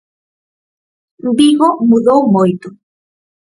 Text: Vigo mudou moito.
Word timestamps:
Vigo 1.37 1.69
mudou 1.89 2.19
moito. 2.35 2.67